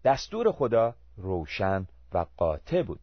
دستور 0.04 0.52
خدا 0.52 0.94
روشن 1.16 1.86
و 2.12 2.26
قاطع 2.36 2.82
بود. 2.82 3.00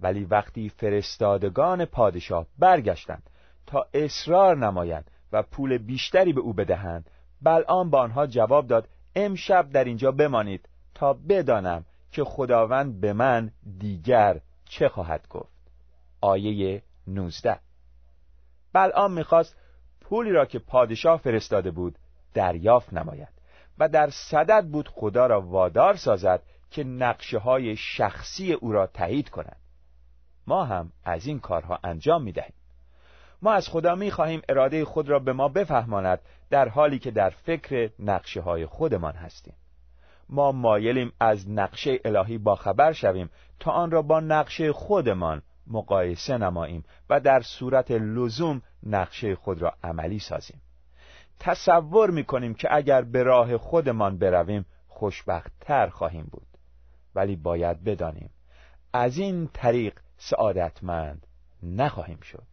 ولی 0.00 0.24
وقتی 0.24 0.68
فرستادگان 0.68 1.84
پادشاه 1.84 2.46
برگشتند 2.58 3.30
تا 3.66 3.86
اصرار 3.94 4.56
نمایند 4.56 5.10
و 5.32 5.42
پول 5.42 5.78
بیشتری 5.78 6.32
به 6.32 6.40
او 6.40 6.52
بدهند 6.52 7.10
بلعام 7.42 7.90
با 7.90 8.00
آنها 8.00 8.26
جواب 8.26 8.66
داد 8.66 8.88
امشب 9.14 9.70
در 9.70 9.84
اینجا 9.84 10.12
بمانید 10.12 10.68
تا 10.94 11.12
بدانم 11.12 11.84
که 12.12 12.24
خداوند 12.24 13.00
به 13.00 13.12
من 13.12 13.50
دیگر 13.78 14.40
چه 14.64 14.88
خواهد 14.88 15.28
گفت. 15.28 15.58
آیه 16.20 16.82
19 17.06 17.58
بلعام 18.72 19.12
می‌خواست 19.12 19.56
پولی 20.00 20.30
را 20.30 20.46
که 20.46 20.58
پادشاه 20.58 21.20
فرستاده 21.20 21.70
بود 21.70 21.98
دریافت 22.34 22.92
نماید. 22.92 23.37
و 23.78 23.88
در 23.88 24.10
صدد 24.10 24.66
بود 24.66 24.88
خدا 24.88 25.26
را 25.26 25.40
وادار 25.40 25.96
سازد 25.96 26.42
که 26.70 26.84
نقشه 26.84 27.38
های 27.38 27.76
شخصی 27.76 28.52
او 28.52 28.72
را 28.72 28.86
تایید 28.86 29.30
کند. 29.30 29.56
ما 30.46 30.64
هم 30.64 30.92
از 31.04 31.26
این 31.26 31.40
کارها 31.40 31.78
انجام 31.84 32.22
می 32.22 32.32
دهیم 32.32 32.54
ما 33.42 33.52
از 33.52 33.68
خدا 33.68 33.94
می 33.94 34.10
خواهیم 34.10 34.42
اراده 34.48 34.84
خود 34.84 35.08
را 35.08 35.18
به 35.18 35.32
ما 35.32 35.48
بفهماند 35.48 36.20
در 36.50 36.68
حالی 36.68 36.98
که 36.98 37.10
در 37.10 37.30
فکر 37.30 37.90
نقشه 37.98 38.40
های 38.40 38.66
خودمان 38.66 39.14
هستیم. 39.14 39.54
ما 40.28 40.52
مایلیم 40.52 41.12
از 41.20 41.50
نقشه 41.50 42.00
الهی 42.04 42.38
با 42.38 42.54
خبر 42.54 42.92
شویم 42.92 43.30
تا 43.60 43.70
آن 43.70 43.90
را 43.90 44.02
با 44.02 44.20
نقشه 44.20 44.72
خودمان 44.72 45.42
مقایسه 45.66 46.38
نماییم 46.38 46.84
و 47.10 47.20
در 47.20 47.40
صورت 47.40 47.90
لزوم 47.90 48.62
نقشه 48.82 49.34
خود 49.34 49.62
را 49.62 49.72
عملی 49.84 50.18
سازیم. 50.18 50.60
تصور 51.40 52.10
می‌کنیم 52.10 52.54
که 52.54 52.68
اگر 52.70 53.02
به 53.02 53.22
راه 53.22 53.56
خودمان 53.56 54.18
برویم 54.18 54.66
خوشبخت 54.88 55.52
تر 55.60 55.88
خواهیم 55.88 56.28
بود. 56.32 56.46
ولی 57.14 57.36
باید 57.36 57.84
بدانیم 57.84 58.30
از 58.92 59.18
این 59.18 59.48
طریق 59.52 60.00
سعادتمند 60.16 61.26
نخواهیم 61.62 62.20
شد. 62.20 62.46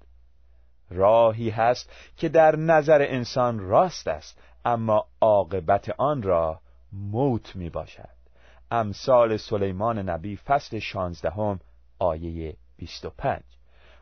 راهی 0.89 1.49
هست 1.49 1.89
که 2.17 2.29
در 2.29 2.55
نظر 2.55 3.01
انسان 3.01 3.59
راست 3.59 4.07
است 4.07 4.41
اما 4.65 5.05
عاقبت 5.21 5.89
آن 5.97 6.21
را 6.21 6.59
موت 6.91 7.55
می 7.55 7.69
باشد 7.69 8.15
امثال 8.71 9.37
سلیمان 9.37 10.09
نبی 10.09 10.35
فصل 10.37 10.79
شانزدهم 10.79 11.59
آیه 11.99 12.55
25 12.77 13.43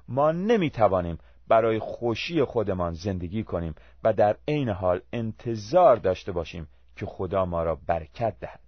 ما 0.08 0.32
نمی 0.32 0.70
توانیم 0.70 1.18
برای 1.48 1.80
خوشی 1.80 2.44
خودمان 2.44 2.94
زندگی 2.94 3.44
کنیم 3.44 3.76
و 4.04 4.14
در 4.14 4.38
عین 4.48 4.70
حال 4.70 5.02
انتظار 5.14 5.96
داشته 5.96 6.32
باشیم 6.32 6.68
که 6.96 7.06
خدا 7.06 7.46
ما 7.46 7.64
را 7.64 7.78
برکت 7.88 8.36
دهد. 8.40 8.60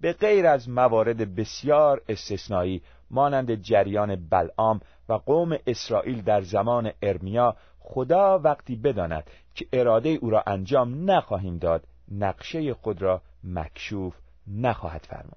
به 0.00 0.12
غیر 0.12 0.46
از 0.46 0.68
موارد 0.68 1.34
بسیار 1.34 2.02
استثنایی 2.08 2.82
مانند 3.10 3.54
جریان 3.54 4.28
بلعام 4.28 4.80
و 5.08 5.12
قوم 5.12 5.58
اسرائیل 5.66 6.22
در 6.22 6.40
زمان 6.40 6.92
ارمیا 7.02 7.56
خدا 7.78 8.38
وقتی 8.38 8.76
بداند 8.76 9.30
که 9.54 9.66
اراده 9.72 10.08
او 10.08 10.30
را 10.30 10.42
انجام 10.46 11.10
نخواهیم 11.10 11.58
داد 11.58 11.86
نقشه 12.12 12.74
خود 12.74 13.02
را 13.02 13.22
مکشوف 13.44 14.16
نخواهد 14.46 15.06
فرمود. 15.10 15.36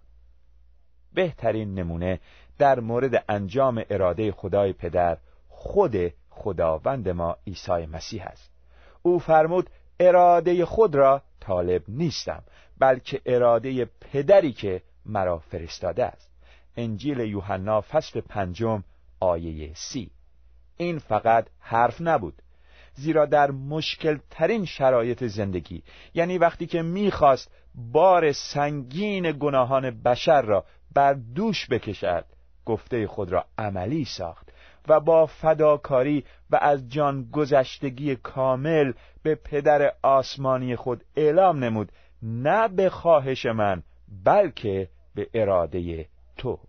بهترین 1.14 1.74
نمونه 1.74 2.20
در 2.58 2.80
مورد 2.80 3.24
انجام 3.30 3.84
اراده 3.90 4.32
خدای 4.32 4.74
پدر 4.74 5.18
خود 5.50 5.96
خداوند 6.38 7.10
ما 7.10 7.38
عیسی 7.48 7.86
مسیح 7.86 8.26
است. 8.26 8.52
او 9.02 9.20
فرمود 9.20 9.70
اراده 10.00 10.66
خود 10.66 10.96
را 10.96 11.22
طالب 11.40 11.84
نیستم 11.88 12.44
بلکه 12.80 13.22
اراده 13.26 13.86
پدری 13.86 14.52
که 14.52 14.82
مرا 15.06 15.40
فرستاده 15.40 16.06
است. 16.06 16.32
انجیل 16.78 17.20
یوحنا 17.20 17.82
فصل 17.82 18.22
پنجم 18.22 18.84
آیه 19.20 19.72
سی. 19.76 20.12
این 20.78 21.00
فقط 21.00 21.48
حرف 21.60 22.02
نبود 22.02 22.42
زیرا 22.94 23.26
در 23.26 23.52
مشکل 23.52 24.18
ترین 24.30 24.66
شرایط 24.66 25.24
زندگی 25.24 25.84
یعنی 26.14 26.38
وقتی 26.38 26.66
که 26.66 26.82
می‌خواست 26.82 27.52
بار 27.76 28.32
سنگین 28.32 29.32
گناهان 29.40 30.02
بشر 30.02 30.42
را 30.42 30.66
بر 30.94 31.14
دوش 31.14 31.68
بکشد 31.70 32.26
گفته 32.66 33.08
خود 33.08 33.32
را 33.32 33.46
عملی 33.58 34.06
ساخت. 34.06 34.47
و 34.88 35.00
با 35.00 35.26
فداکاری 35.26 36.24
و 36.50 36.60
از 36.62 36.90
جان 36.90 37.30
گذشتگی 37.32 38.16
کامل 38.16 38.94
به 39.24 39.36
پدر 39.36 39.94
آسمانی 40.02 40.76
خود 40.76 41.04
اعلام 41.16 41.64
نمود. 41.64 41.92
نه 42.22 42.68
به 42.68 42.90
خواهش 42.90 43.46
من 43.46 43.84
بلکه 44.24 44.90
به 45.16 45.30
اراده 45.34 46.08
تو. 46.38 46.60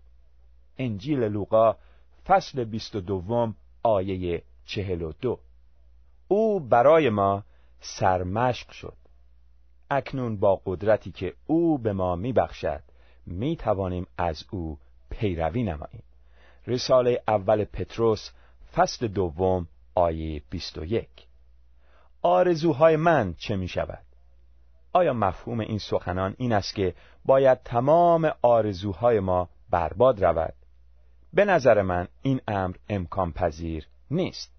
انجیل 0.77 1.19
لوقا 1.23 1.75
فصل 2.25 2.63
بیست 2.63 2.95
و 2.95 3.01
دوم 3.01 3.55
آیه 3.83 4.43
چهل 4.65 5.01
و 5.01 5.11
دو. 5.21 5.39
او 6.27 6.59
برای 6.59 7.09
ما 7.09 7.43
سرمشق 7.79 8.71
شد. 8.71 8.97
اکنون 9.89 10.37
با 10.37 10.61
قدرتی 10.65 11.11
که 11.11 11.33
او 11.47 11.77
به 11.77 11.93
ما 11.93 12.15
میبخشد 12.15 12.83
می 13.25 13.55
توانیم 13.55 14.07
از 14.17 14.45
او 14.51 14.77
پیروی 15.09 15.63
نماییم. 15.63 16.03
رساله 16.67 17.21
اول 17.27 17.63
پتروس 17.63 18.29
فصل 18.73 19.07
دوم 19.07 19.67
آیه 19.95 20.41
21 20.49 21.07
آرزوهای 22.21 22.95
من 22.95 23.33
چه 23.37 23.55
می 23.55 23.67
شود؟ 23.67 24.03
آیا 24.93 25.13
مفهوم 25.13 25.59
این 25.59 25.77
سخنان 25.77 26.35
این 26.37 26.53
است 26.53 26.75
که 26.75 26.93
باید 27.25 27.63
تمام 27.63 28.31
آرزوهای 28.41 29.19
ما 29.19 29.49
برباد 29.69 30.25
رود؟ 30.25 30.53
به 31.33 31.45
نظر 31.45 31.81
من 31.81 32.07
این 32.21 32.41
امر 32.47 32.75
امکان 32.89 33.31
پذیر 33.31 33.87
نیست. 34.11 34.51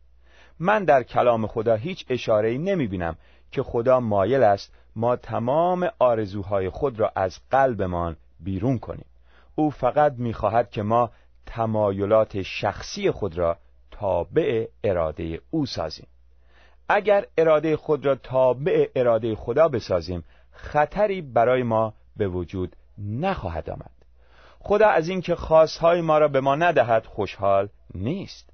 من 0.58 0.84
در 0.84 1.02
کلام 1.02 1.46
خدا 1.46 1.74
هیچ 1.74 2.06
اشاره‌ای 2.08 2.58
نمی 2.58 2.86
بینم 2.86 3.16
که 3.52 3.62
خدا 3.62 4.00
مایل 4.00 4.42
است 4.42 4.72
ما 4.96 5.16
تمام 5.16 5.90
آرزوهای 5.98 6.70
خود 6.70 7.00
را 7.00 7.12
از 7.16 7.38
قلبمان 7.50 8.16
بیرون 8.40 8.78
کنیم. 8.78 9.06
او 9.54 9.70
فقط 9.70 10.12
می‌خواهد 10.18 10.70
که 10.70 10.82
ما 10.82 11.10
تمایلات 11.50 12.42
شخصی 12.42 13.10
خود 13.10 13.38
را 13.38 13.56
تابع 13.90 14.66
اراده 14.84 15.40
او 15.50 15.66
سازیم. 15.66 16.06
اگر 16.88 17.26
اراده 17.38 17.76
خود 17.76 18.06
را 18.06 18.14
تابع 18.14 18.88
اراده 18.94 19.34
خدا 19.34 19.68
بسازیم 19.68 20.24
خطری 20.52 21.22
برای 21.22 21.62
ما 21.62 21.94
به 22.16 22.28
وجود 22.28 22.76
نخواهد 22.98 23.70
آمد. 23.70 23.90
خدا 24.58 24.88
از 24.88 25.08
اینکه 25.08 25.34
خواستهای 25.34 26.00
ما 26.00 26.18
را 26.18 26.28
به 26.28 26.40
ما 26.40 26.56
ندهد 26.56 27.06
خوشحال 27.06 27.68
نیست. 27.94 28.50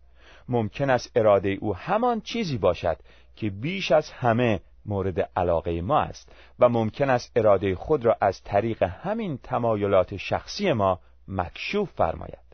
ممکن 0.49 0.91
است 0.91 1.11
اراده 1.15 1.49
او 1.61 1.76
همان 1.76 2.21
چیزی 2.21 2.59
باشد 2.59 2.97
که 3.37 3.50
بیش 3.50 3.93
از 3.93 4.11
همه 4.11 4.61
مورد 4.87 5.31
علاقه 5.37 5.83
ما 5.83 6.00
است 6.00 6.33
و 6.59 6.69
ممکن 6.69 7.11
است 7.11 7.33
اراده 7.37 7.75
خود 7.75 8.05
را 8.05 8.17
از 8.21 8.43
طریق 8.43 8.83
همین 8.83 9.38
تمایلات 9.43 10.17
شخصی 10.17 10.73
ما 10.73 11.00
مکشوف 11.29 11.91
فرماید. 11.91 12.46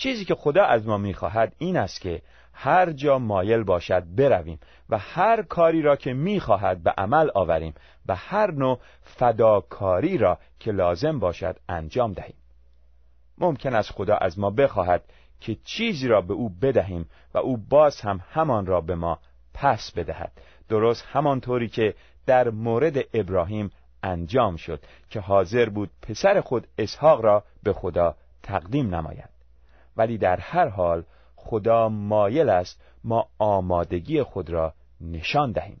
چیزی 0.00 0.24
که 0.24 0.34
خدا 0.34 0.64
از 0.64 0.86
ما 0.86 0.98
می‌خواهد 0.98 1.54
این 1.58 1.76
است 1.76 2.00
که 2.00 2.22
هر 2.52 2.92
جا 2.92 3.18
مایل 3.18 3.62
باشد 3.62 4.04
برویم 4.16 4.58
و 4.90 4.98
هر 4.98 5.42
کاری 5.42 5.82
را 5.82 5.96
که 5.96 6.12
می‌خواهد 6.12 6.82
به 6.82 6.90
عمل 6.90 7.30
آوریم 7.34 7.74
و 8.06 8.14
هر 8.14 8.50
نوع 8.50 8.78
فداکاری 9.02 10.18
را 10.18 10.38
که 10.58 10.72
لازم 10.72 11.18
باشد 11.18 11.56
انجام 11.68 12.12
دهیم. 12.12 12.36
ممکن 13.38 13.74
است 13.74 13.92
خدا 13.92 14.16
از 14.16 14.38
ما 14.38 14.50
بخواهد 14.50 15.02
که 15.40 15.56
چیزی 15.64 16.08
را 16.08 16.20
به 16.20 16.34
او 16.34 16.48
بدهیم 16.48 17.08
و 17.34 17.38
او 17.38 17.56
باز 17.56 18.00
هم 18.00 18.20
همان 18.30 18.66
را 18.66 18.80
به 18.80 18.94
ما 18.94 19.18
پس 19.54 19.92
بدهد. 19.92 20.32
درست 20.68 21.04
همانطوری 21.12 21.68
که 21.68 21.94
در 22.26 22.50
مورد 22.50 22.96
ابراهیم 23.14 23.70
انجام 24.02 24.56
شد 24.56 24.80
که 25.10 25.20
حاضر 25.20 25.68
بود 25.68 25.90
پسر 26.02 26.40
خود 26.40 26.66
اسحاق 26.78 27.20
را 27.24 27.44
به 27.62 27.72
خدا 27.72 28.14
تقدیم 28.42 28.94
نماید. 28.94 29.39
ولی 29.96 30.18
در 30.18 30.36
هر 30.36 30.68
حال 30.68 31.04
خدا 31.36 31.88
مایل 31.88 32.48
است 32.48 32.80
ما 33.04 33.28
آمادگی 33.38 34.22
خود 34.22 34.50
را 34.50 34.74
نشان 35.00 35.52
دهیم. 35.52 35.80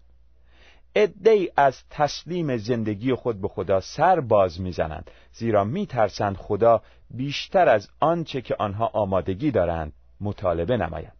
ادهی 0.94 1.50
از 1.56 1.82
تسلیم 1.90 2.56
زندگی 2.56 3.14
خود 3.14 3.40
به 3.40 3.48
خدا 3.48 3.80
سر 3.80 4.20
باز 4.20 4.60
می‌زنند 4.60 5.10
زیرا 5.32 5.64
میترسند 5.64 6.36
خدا 6.36 6.82
بیشتر 7.10 7.68
از 7.68 7.88
آنچه 8.00 8.40
که 8.40 8.56
آنها 8.58 8.86
آمادگی 8.86 9.50
دارند 9.50 9.92
مطالبه 10.20 10.76
نماید. 10.76 11.12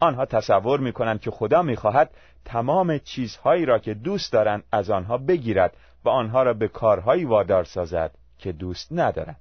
آنها 0.00 0.26
تصور 0.26 0.80
می‌کنند 0.80 1.20
که 1.20 1.30
خدا 1.30 1.62
می‌خواهد 1.62 2.10
تمام 2.44 2.98
چیزهایی 2.98 3.64
را 3.64 3.78
که 3.78 3.94
دوست 3.94 4.32
دارند 4.32 4.64
از 4.72 4.90
آنها 4.90 5.18
بگیرد 5.18 5.76
و 6.04 6.08
آنها 6.08 6.42
را 6.42 6.54
به 6.54 6.68
کارهایی 6.68 7.24
وادار 7.24 7.64
سازد 7.64 8.14
که 8.38 8.52
دوست 8.52 8.88
ندارند. 8.92 9.40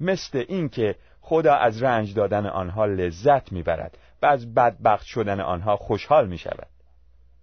مثل 0.00 0.44
اینکه 0.48 0.96
خدا 1.20 1.54
از 1.54 1.82
رنج 1.82 2.14
دادن 2.14 2.46
آنها 2.46 2.86
لذت 2.86 3.52
می‌برد 3.52 3.98
و 4.22 4.26
از 4.26 4.54
بدبخت 4.54 5.06
شدن 5.06 5.40
آنها 5.40 5.76
خوشحال 5.76 6.28
می 6.28 6.38
شود 6.38 6.68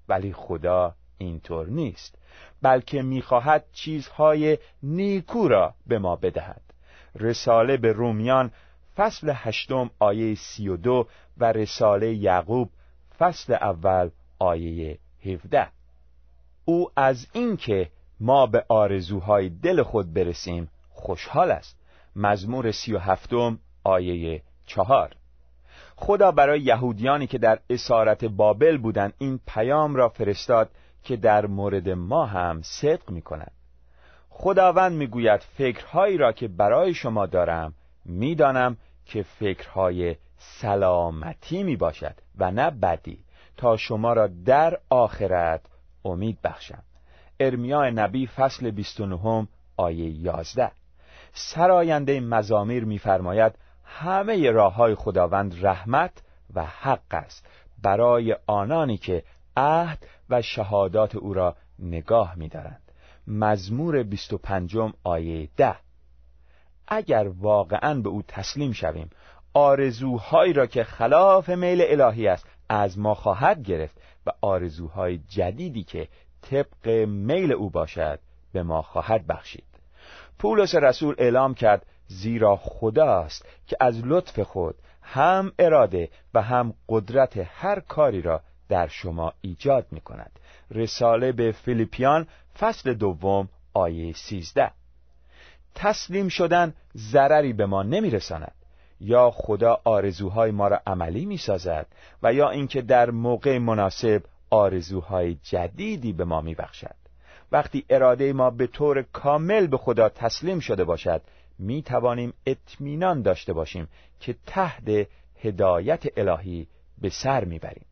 ولی 0.09 0.33
خدا 0.33 0.95
اینطور 1.17 1.67
نیست 1.67 2.17
بلکه 2.61 3.01
می‌خواهد 3.01 3.65
چیزهای 3.73 4.57
نیکو 4.83 5.47
را 5.47 5.73
به 5.87 5.99
ما 5.99 6.15
بدهد. 6.15 6.61
رساله 7.15 7.77
به 7.77 7.91
رومیان 7.91 8.51
فصل 8.95 9.31
هشتم 9.35 9.89
آیه 9.99 10.35
سی 10.35 10.67
و 10.67 10.77
دو 10.77 11.07
و 11.37 11.51
رساله 11.51 12.13
یعقوب 12.13 12.69
فصل 13.19 13.53
اول 13.53 14.09
آیه 14.39 14.99
هفده. 15.25 15.67
او 16.65 16.91
از 16.95 17.27
اینکه 17.33 17.89
ما 18.19 18.45
به 18.45 18.65
آرزوهای 18.69 19.49
دل 19.49 19.83
خود 19.83 20.13
برسیم 20.13 20.69
خوشحال 20.89 21.51
است. 21.51 21.79
مزمور 22.15 22.71
سی 22.71 22.93
و 22.93 22.99
هفتم 22.99 23.59
آیه 23.87 24.41
چهار. 24.65 25.09
خدا 25.95 26.31
برای 26.31 26.61
یهودیانی 26.61 27.27
که 27.27 27.37
در 27.37 27.59
اسارت 27.69 28.25
بابل 28.25 28.77
بودند 28.77 29.13
این 29.17 29.39
پیام 29.47 29.95
را 29.95 30.09
فرستاد 30.09 30.69
که 31.03 31.15
در 31.15 31.45
مورد 31.45 31.89
ما 31.89 32.25
هم 32.25 32.61
صدق 32.61 33.09
می 33.09 33.21
کند 33.21 33.51
خداوند 34.29 34.91
می‌گوید 34.91 35.41
فکرهایی 35.41 36.17
را 36.17 36.31
که 36.31 36.47
برای 36.47 36.93
شما 36.93 37.25
دارم 37.25 37.73
می‌دانم 38.05 38.77
که 39.05 39.23
فکرهای 39.23 40.15
سلامتی 40.37 41.63
می 41.63 41.75
باشد 41.75 42.15
و 42.37 42.51
نه 42.51 42.69
بدی 42.69 43.19
تا 43.57 43.77
شما 43.77 44.13
را 44.13 44.27
در 44.27 44.79
آخرت 44.89 45.61
امید 46.05 46.41
بخشم. 46.43 46.83
ارمیا 47.39 47.89
نبی 47.89 48.27
فصل 48.27 48.71
29 48.71 49.47
آیه 49.77 50.09
11 50.09 50.71
سراینده 51.33 52.19
مزامیر 52.19 52.85
میفرماید 52.85 53.53
همه 53.87 54.51
راه 54.51 54.73
های 54.73 54.95
خداوند 54.95 55.65
رحمت 55.65 56.11
و 56.53 56.65
حق 56.65 57.13
است. 57.13 57.45
برای 57.83 58.35
آنانی 58.47 58.97
که 58.97 59.23
عهد 59.57 60.07
و 60.29 60.41
شهادات 60.41 61.15
او 61.15 61.33
را 61.33 61.55
نگاه 61.79 62.35
می‌دارند. 62.35 62.81
مزمور 63.27 64.03
25 64.03 64.77
آیه 65.03 65.49
ده. 65.57 65.75
اگر 66.87 67.27
واقعا 67.39 68.01
به 68.01 68.09
او 68.09 68.21
تسلیم 68.27 68.71
شویم 68.71 69.09
آرزوهایی 69.53 70.53
را 70.53 70.67
که 70.67 70.83
خلاف 70.83 71.49
میل 71.49 71.81
الهی 72.01 72.27
است 72.27 72.47
از 72.69 72.99
ما 72.99 73.13
خواهد 73.13 73.63
گرفت 73.63 74.01
و 74.25 74.31
آرزوهای 74.41 75.17
جدیدی 75.17 75.83
که 75.83 76.07
طبق 76.41 76.87
میل 77.07 77.51
او 77.51 77.69
باشد 77.69 78.19
به 78.53 78.63
ما 78.63 78.81
خواهد 78.81 79.27
بخشید. 79.27 79.63
پولس 80.39 80.75
رسول 80.75 81.15
اعلام 81.17 81.53
کرد 81.53 81.85
زیرا 82.07 82.55
خداست 82.55 83.45
که 83.67 83.77
از 83.79 84.01
لطف 84.05 84.39
خود 84.39 84.75
هم 85.01 85.51
اراده 85.59 86.09
و 86.33 86.41
هم 86.41 86.73
قدرت 86.89 87.37
هر 87.37 87.79
کاری 87.79 88.21
را 88.21 88.41
در 88.69 88.87
شما 88.87 89.33
ایجاد 89.41 89.87
می 89.91 90.01
کند 90.01 90.39
رساله 90.71 91.31
به 91.31 91.51
فیلیپیان 91.51 92.27
فصل 92.59 92.93
دوم 92.93 93.49
آیه 93.73 94.13
سیزده. 94.13 94.71
تسلیم 95.75 96.27
شدن 96.27 96.73
ضرری 96.97 97.53
به 97.53 97.65
ما 97.65 97.83
نمی 97.83 98.09
رساند 98.09 98.55
یا 98.99 99.31
خدا 99.31 99.81
آرزوهای 99.83 100.51
ما 100.51 100.67
را 100.67 100.81
عملی 100.87 101.25
می 101.25 101.37
سازد 101.37 101.87
و 102.23 102.33
یا 102.33 102.49
اینکه 102.49 102.81
در 102.81 103.09
موقع 103.09 103.57
مناسب 103.57 104.23
آرزوهای 104.49 105.35
جدیدی 105.43 106.13
به 106.13 106.25
ما 106.25 106.41
می 106.41 106.55
بخشد. 106.55 106.95
وقتی 107.51 107.85
اراده 107.89 108.33
ما 108.33 108.49
به 108.49 108.67
طور 108.67 109.01
کامل 109.01 109.67
به 109.67 109.77
خدا 109.77 110.09
تسلیم 110.09 110.59
شده 110.59 110.83
باشد 110.83 111.21
می 111.59 111.81
توانیم 111.81 112.33
اطمینان 112.45 113.21
داشته 113.21 113.53
باشیم 113.53 113.87
که 114.19 114.35
تحت 114.45 115.07
هدایت 115.41 116.03
الهی 116.17 116.67
به 117.01 117.09
سر 117.09 117.45
می‌بریم. 117.45 117.85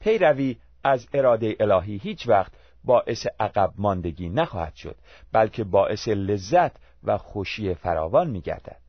پیروی 0.00 0.56
از 0.84 1.08
اراده 1.14 1.56
الهی 1.60 1.96
هیچ 1.96 2.28
وقت 2.28 2.52
باعث 2.84 3.26
عقب 3.40 3.72
ماندگی 3.76 4.28
نخواهد 4.28 4.74
شد 4.74 4.96
بلکه 5.32 5.64
باعث 5.64 6.08
لذت 6.08 6.72
و 7.04 7.18
خوشی 7.18 7.74
فراوان 7.74 8.30
میگردد. 8.30 8.80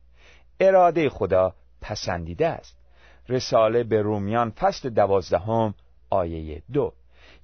اراده 0.60 1.08
خدا 1.08 1.54
پسندیده 1.80 2.46
است. 2.46 2.78
رساله 3.28 3.84
به 3.84 4.02
رومیان 4.02 4.50
فصل 4.50 4.90
دوازدهم 4.90 5.74
آیه 6.10 6.62
دو. 6.72 6.92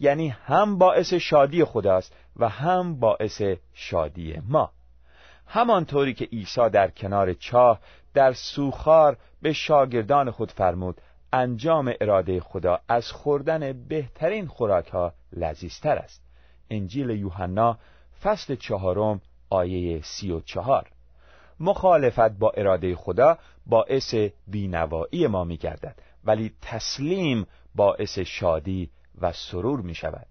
یعنی 0.01 0.29
هم 0.29 0.79
باعث 0.79 1.15
شادی 1.15 1.65
خداست 1.65 2.17
و 2.37 2.49
هم 2.49 3.01
باعث 3.01 3.43
شادی 3.75 4.37
ما. 4.49 4.73
همانطوری 5.53 6.15
که 6.15 6.25
عیسی 6.25 6.71
در 6.71 6.91
کنار 6.91 7.35
چاه 7.35 7.81
در 8.15 8.33
سوخار 8.33 9.17
به 9.43 9.53
شاگردان 9.53 10.31
خود 10.31 10.51
فرمود 10.51 11.01
انجام 11.33 11.93
اراده 12.01 12.41
خدا 12.41 12.81
از 12.89 13.13
خوردن 13.13 13.73
بهترین 13.89 14.47
خوراک 14.47 14.89
ها 14.89 15.13
لذیذتر 15.33 15.97
است. 15.97 16.23
انجیل 16.71 17.11
یوحنا 17.11 17.79
فصل 18.23 18.55
چهارم 18.55 19.21
آیه 19.51 20.01
سی 20.03 20.31
و 20.31 20.41
چهار. 20.41 20.91
مخالفت 21.61 22.31
با 22.39 22.51
اراده 22.51 22.97
خدا 22.97 23.39
باعث 23.67 24.15
بینوایی 24.47 25.27
ما 25.27 25.45
می 25.45 25.57
گردد 25.57 25.95
ولی 26.25 26.53
تسلیم 26.63 27.47
باعث 27.75 28.19
شادی 28.19 28.91
و 29.21 29.33
سرور 29.33 29.81
می 29.81 29.95
شود 29.95 30.27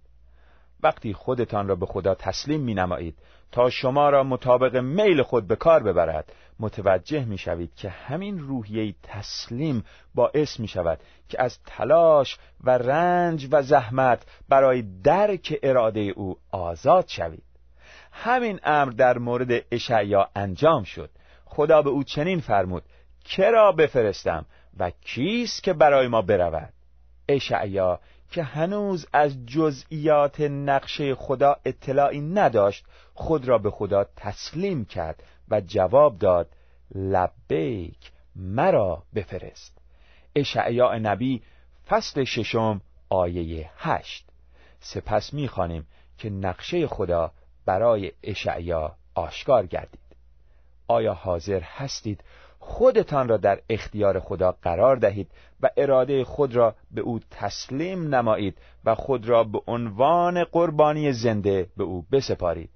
وقتی 0.83 1.13
خودتان 1.13 1.67
را 1.67 1.75
به 1.75 1.85
خدا 1.85 2.15
تسلیم 2.15 2.61
می 2.61 2.73
نمایید 2.73 3.17
تا 3.51 3.69
شما 3.69 4.09
را 4.09 4.23
مطابق 4.23 4.75
میل 4.75 5.23
خود 5.23 5.47
به 5.47 5.55
کار 5.55 5.83
ببرد 5.83 6.33
متوجه 6.59 7.25
می 7.25 7.37
شوید 7.37 7.75
که 7.75 7.89
همین 7.89 8.39
روحیه 8.39 8.95
تسلیم 9.03 9.85
باعث 10.15 10.59
می 10.59 10.67
شود 10.67 10.99
که 11.29 11.41
از 11.41 11.59
تلاش 11.65 12.37
و 12.63 12.69
رنج 12.77 13.47
و 13.51 13.61
زحمت 13.61 14.25
برای 14.49 14.83
درک 15.03 15.59
اراده 15.63 15.99
او 15.99 16.37
آزاد 16.51 17.07
شوید. 17.07 17.43
همین 18.11 18.59
امر 18.63 18.91
در 18.91 19.17
مورد 19.17 19.65
اشعیا 19.71 20.29
انجام 20.35 20.83
شد. 20.83 21.09
خدا 21.45 21.81
به 21.81 21.89
او 21.89 22.03
چنین 22.03 22.39
فرمود 22.39 22.83
کرا 23.25 23.71
بفرستم 23.71 24.45
و 24.79 24.91
کیست 25.05 25.63
که 25.63 25.73
برای 25.73 26.07
ما 26.07 26.21
برود 26.21 26.73
اشعیا 27.27 27.99
که 28.31 28.43
هنوز 28.43 29.07
از 29.13 29.45
جزئیات 29.45 30.41
نقشه 30.41 31.15
خدا 31.15 31.55
اطلاعی 31.65 32.21
نداشت 32.21 32.85
خود 33.13 33.47
را 33.47 33.57
به 33.57 33.71
خدا 33.71 34.05
تسلیم 34.15 34.85
کرد 34.85 35.23
و 35.49 35.61
جواب 35.61 36.17
داد 36.17 36.49
لبیک 36.95 38.11
مرا 38.35 39.03
بفرست. 39.15 39.77
اشعیا 40.35 40.97
نبی 40.97 41.41
فصل 41.87 42.23
ششم 42.23 42.81
آیه 43.09 43.69
هشت. 43.77 44.25
سپس 44.79 45.33
می‌خوانیم 45.33 45.87
که 46.17 46.29
نقشه 46.29 46.87
خدا 46.87 47.31
برای 47.65 48.11
اشعیا 48.23 48.95
آشکار 49.15 49.65
گردید. 49.65 49.99
آیا 50.87 51.13
حاضر 51.13 51.59
هستید 51.59 52.23
خودتان 52.63 53.27
را 53.27 53.37
در 53.37 53.59
اختیار 53.69 54.19
خدا 54.19 54.55
قرار 54.61 54.95
دهید 54.95 55.27
و 55.61 55.69
اراده 55.77 56.23
خود 56.23 56.55
را 56.55 56.75
به 56.91 57.01
او 57.01 57.19
تسلیم 57.31 58.15
نمایید 58.15 58.57
و 58.85 58.95
خود 58.95 59.29
را 59.29 59.43
به 59.43 59.61
عنوان 59.67 60.43
قربانی 60.43 61.13
زنده 61.13 61.67
به 61.77 61.83
او 61.83 62.05
بسپارید. 62.11 62.69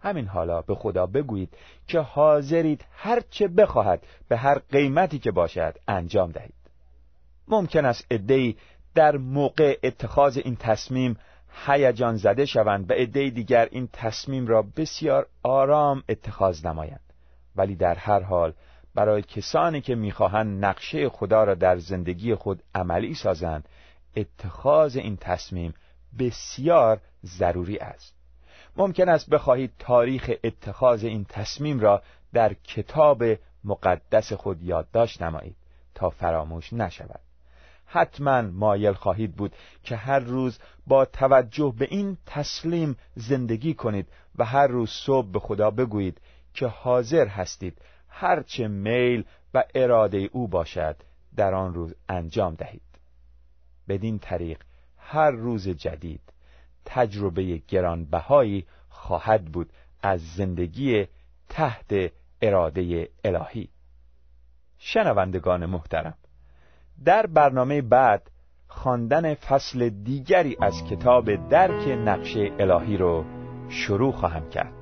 همین 0.00 0.26
حالا 0.26 0.62
به 0.62 0.74
خدا 0.74 1.06
بگویید 1.06 1.56
که 1.86 2.00
حاضرید 2.00 2.84
هر 2.92 3.22
چه 3.30 3.48
بخواهد 3.48 4.06
به 4.28 4.36
هر 4.36 4.58
قیمتی 4.58 5.18
که 5.18 5.30
باشد 5.30 5.74
انجام 5.88 6.30
دهید. 6.30 6.54
ممکن 7.48 7.84
است 7.84 8.06
ادهی 8.10 8.56
در 8.94 9.16
موقع 9.16 9.78
اتخاذ 9.82 10.38
این 10.44 10.56
تصمیم 10.56 11.16
هیجان 11.66 12.16
زده 12.16 12.46
شوند 12.46 12.90
و 12.90 12.94
عده 12.94 13.30
دیگر 13.30 13.68
این 13.70 13.88
تصمیم 13.92 14.46
را 14.46 14.62
بسیار 14.76 15.26
آرام 15.42 16.02
اتخاذ 16.08 16.66
نمایند. 16.66 17.00
ولی 17.56 17.76
در 17.76 17.94
هر 17.94 18.20
حال 18.20 18.52
برای 18.94 19.22
کسانی 19.22 19.80
که 19.80 19.94
می‌خواهند 19.94 20.64
نقشه 20.64 21.08
خدا 21.08 21.44
را 21.44 21.54
در 21.54 21.78
زندگی 21.78 22.34
خود 22.34 22.62
عملی 22.74 23.14
سازند 23.14 23.68
اتخاذ 24.16 24.96
این 24.96 25.16
تصمیم 25.16 25.74
بسیار 26.18 27.00
ضروری 27.26 27.78
است. 27.78 28.14
ممکن 28.76 29.08
است 29.08 29.30
بخواهید 29.30 29.72
تاریخ 29.78 30.30
اتخاذ 30.44 31.04
این 31.04 31.24
تصمیم 31.24 31.80
را 31.80 32.02
در 32.32 32.54
کتاب 32.54 33.24
مقدس 33.64 34.32
خود 34.32 34.62
یادداشت 34.62 35.22
نمایید 35.22 35.56
تا 35.94 36.10
فراموش 36.10 36.72
نشود. 36.72 37.20
حتما 37.86 38.42
مایل 38.42 38.92
خواهید 38.92 39.36
بود 39.36 39.52
که 39.84 39.96
هر 39.96 40.18
روز 40.18 40.58
با 40.86 41.04
توجه 41.04 41.74
به 41.78 41.86
این 41.90 42.18
تسلیم 42.26 42.96
زندگی 43.14 43.74
کنید 43.74 44.08
و 44.38 44.44
هر 44.44 44.66
روز 44.66 44.90
صبح 44.90 45.30
به 45.30 45.38
خدا 45.38 45.70
بگویید 45.70 46.20
که 46.54 46.66
حاضر 46.66 47.26
هستید 47.26 47.78
هرچه 48.10 48.68
میل 48.68 49.24
و 49.54 49.64
اراده 49.74 50.28
او 50.32 50.48
باشد 50.48 50.96
در 51.36 51.54
آن 51.54 51.74
روز 51.74 51.94
انجام 52.08 52.54
دهید. 52.54 52.82
بدین 53.88 54.18
طریق 54.18 54.62
هر 54.98 55.30
روز 55.30 55.68
جدید 55.68 56.32
تجربه 56.84 57.62
گرانبهایی 57.68 58.66
خواهد 58.88 59.44
بود 59.44 59.72
از 60.02 60.34
زندگی 60.34 61.06
تحت 61.48 62.12
اراده 62.42 63.08
الهی. 63.24 63.68
شنوندگان 64.78 65.66
محترم 65.66 66.14
در 67.04 67.26
برنامه 67.26 67.82
بعد 67.82 68.30
خواندن 68.68 69.34
فصل 69.34 69.88
دیگری 69.88 70.56
از 70.60 70.84
کتاب 70.84 71.48
درک 71.48 71.88
نقشه 71.88 72.50
الهی 72.58 72.96
رو 72.96 73.24
شروع 73.68 74.12
خواهم 74.12 74.50
کرد. 74.50 74.79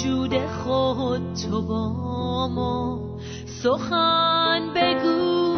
وجود 0.00 0.46
خود 0.46 1.32
تو 1.34 1.62
با 1.62 2.48
ما. 2.48 3.00
سخن 3.62 4.72
بگو 4.76 5.56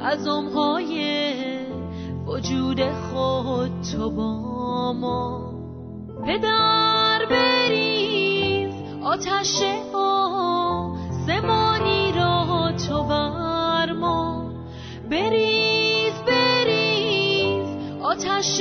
از 0.00 0.28
امهای 0.28 1.18
وجود 2.26 2.80
خود 2.92 3.70
تو 3.92 4.10
با 4.10 4.92
ما. 4.92 5.52
پدر 6.26 7.26
بریز 7.30 8.74
آتش 9.02 9.62
آسمانی 9.94 11.42
را 12.12 12.72
تو 12.88 13.02
بر 13.02 13.92
ما. 13.92 14.50
بریز 15.10 16.14
بریز 16.26 17.66
آتش 18.02 18.60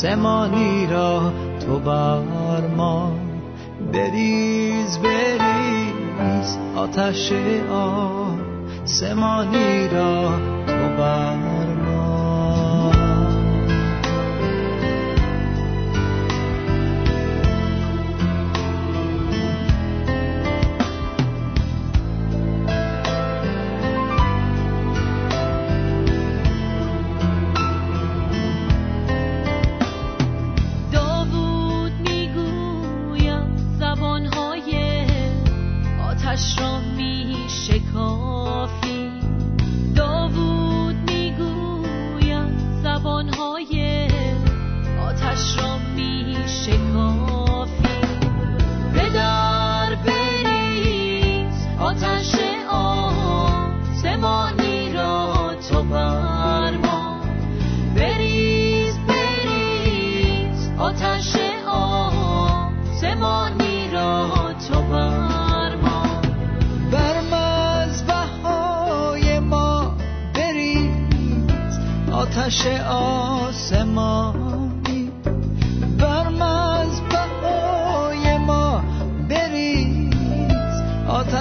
آسمانی 0.00 0.86
را 0.86 1.32
تو 1.60 1.78
بر 1.78 2.66
ما. 2.76 3.12
بریز 3.92 4.98
بریز 4.98 6.58
آتش 6.76 7.32
آسمانی 8.82 9.88
را 9.88 10.30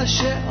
שאתה 0.06 0.49